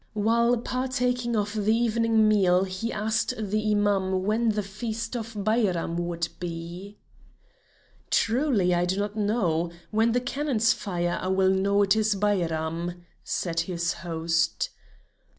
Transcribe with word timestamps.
While 0.15 0.57
partaking 0.57 1.35
of 1.35 1.53
the 1.53 1.75
evening 1.75 2.27
meal 2.27 2.63
he 2.63 2.91
asked 2.91 3.35
the 3.37 3.69
Imam 3.69 4.23
when 4.23 4.49
the 4.49 4.63
feast 4.63 5.15
of 5.15 5.31
the 5.35 5.41
Bairam 5.43 5.95
would 5.97 6.27
be. 6.39 6.97
"Truly, 8.09 8.73
I 8.73 8.85
do 8.85 8.97
not 8.97 9.15
know! 9.15 9.69
When 9.91 10.13
the 10.13 10.19
cannons 10.19 10.73
fire, 10.73 11.19
I 11.21 11.27
will 11.27 11.51
know 11.51 11.83
it 11.83 11.95
is 11.95 12.15
Bairam," 12.15 13.03
said 13.23 13.59
his 13.59 13.93
host. 13.93 14.71